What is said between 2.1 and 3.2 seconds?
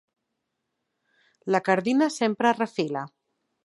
sempre refila.